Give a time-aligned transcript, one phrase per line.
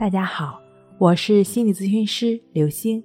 [0.00, 0.58] 大家好，
[0.96, 3.04] 我是心理咨询师刘星。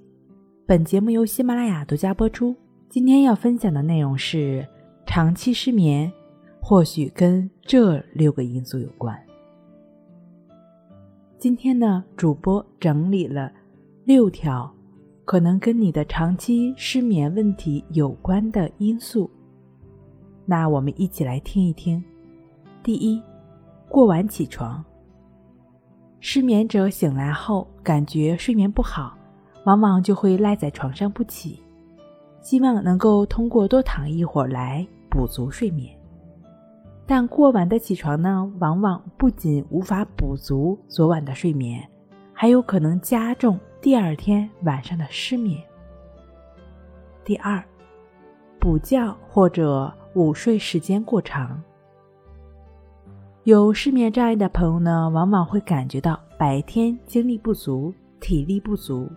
[0.66, 2.56] 本节目由喜马拉雅独家播出。
[2.88, 4.66] 今天要分享的内容是：
[5.06, 6.10] 长期失眠
[6.62, 9.14] 或许跟这六个因素有关。
[11.38, 13.52] 今天呢，主播整理了
[14.06, 14.74] 六条
[15.26, 19.30] 可能跟你的长期失眠问题有关的因素。
[20.46, 22.02] 那我们一起来听一听。
[22.82, 23.22] 第一，
[23.90, 24.82] 过晚起床。
[26.28, 29.16] 失眠者醒来后感觉睡眠不好，
[29.66, 31.62] 往往就会赖在床上不起，
[32.42, 35.96] 希望能够通过多躺一会儿来补足睡眠。
[37.06, 41.88] 但过晚的起床呢，往往不仅无法补足昨晚的睡眠，
[42.34, 45.62] 还有可能加重第二天晚上的失眠。
[47.24, 47.64] 第二，
[48.60, 51.62] 补觉或者午睡时间过长。
[53.46, 59.08] 有失眠障碍的朋友呢，往往会感觉到白天精力不足、体力不足，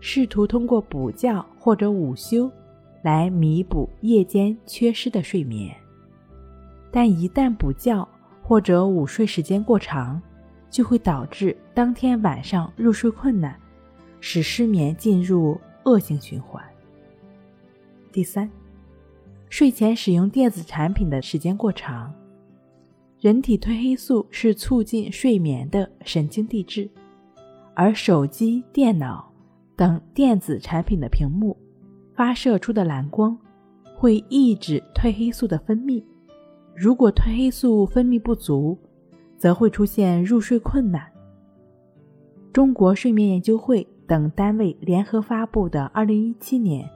[0.00, 2.50] 试图通过补觉或者午休
[3.02, 5.72] 来弥补夜间缺失的睡眠。
[6.90, 8.04] 但一旦补觉
[8.42, 10.20] 或者午睡时间过长，
[10.68, 13.56] 就会导致当天晚上入睡困难，
[14.20, 16.60] 使失眠进入恶性循环。
[18.10, 18.50] 第三，
[19.48, 22.12] 睡前使用电子产品的时间过长。
[23.20, 26.88] 人体褪黑素是促进睡眠的神经递质，
[27.74, 29.30] 而手机、电脑
[29.76, 31.54] 等电子产品的屏幕
[32.14, 33.36] 发射出的蓝光
[33.94, 36.02] 会抑制褪黑素的分泌。
[36.74, 38.78] 如果褪黑素分泌不足，
[39.36, 41.06] 则会出现入睡困难。
[42.54, 46.88] 中国睡眠研究会等单位联合发布的《2017年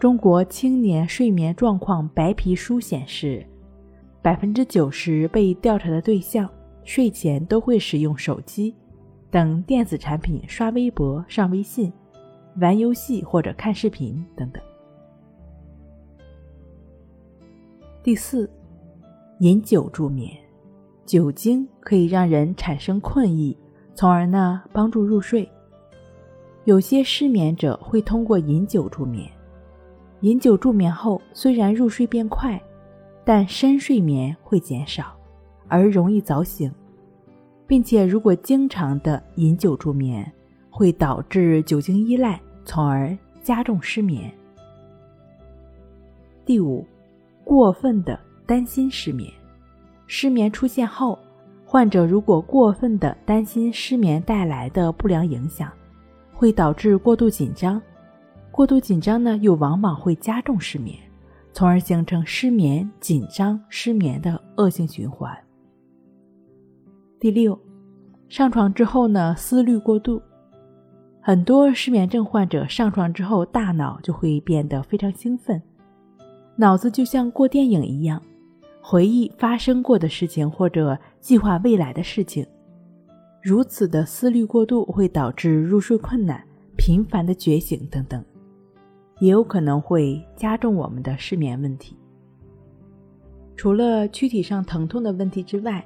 [0.00, 3.46] 中国青年睡眠状况白皮书》显示。
[4.24, 6.48] 百分之九十被调查的对象
[6.82, 8.74] 睡前都会使用手机
[9.30, 11.92] 等电子产品刷微博、上微信、
[12.58, 14.62] 玩游戏或者看视频等等。
[18.02, 18.48] 第四，
[19.40, 20.34] 饮酒助眠，
[21.04, 23.54] 酒精可以让人产生困意，
[23.94, 25.46] 从而呢帮助入睡。
[26.64, 29.30] 有些失眠者会通过饮酒助眠，
[30.20, 32.58] 饮酒助眠后虽然入睡变快。
[33.24, 35.16] 但深睡眠会减少，
[35.66, 36.70] 而容易早醒，
[37.66, 40.30] 并且如果经常的饮酒助眠，
[40.70, 44.30] 会导致酒精依赖，从而加重失眠。
[46.44, 46.86] 第五，
[47.44, 49.32] 过分的担心失眠。
[50.06, 51.18] 失眠出现后，
[51.64, 55.72] 患者如果过分的担心失眠带来的不良影响，
[56.34, 57.80] 会导致过度紧张，
[58.50, 60.98] 过度紧张呢，又往往会加重失眠。
[61.54, 65.32] 从而形成失眠、紧张、失眠的恶性循环。
[67.20, 67.56] 第六，
[68.28, 70.20] 上床之后呢，思虑过度。
[71.20, 75.62] 很多失眠症患者上床之后，大脑就会变得非常兴奋，
[76.56, 78.20] 脑子就像过电影一样，
[78.82, 82.44] 回忆发生过的事情或者计划未来的事情。
[83.40, 86.44] 如此的思虑过度会导致入睡困难、
[86.76, 88.22] 频繁的觉醒等等。
[89.24, 91.96] 也有可能会加重我们的失眠问题。
[93.56, 95.82] 除了躯体上疼痛的问题之外，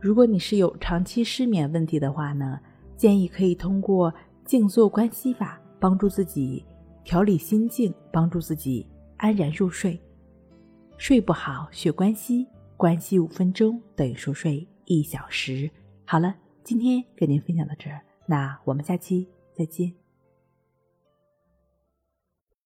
[0.00, 2.58] 如果你是有长期失眠问题的话呢，
[2.96, 4.12] 建议可以通过
[4.44, 6.64] 静坐观息法帮助自己
[7.04, 8.84] 调理心境，帮助自己
[9.16, 9.96] 安然入睡。
[10.96, 15.70] 睡不好学关息，关息五分钟等于熟睡一小时。
[16.04, 16.34] 好了，
[16.64, 20.03] 今天跟您分享到这儿，那我们下期再见。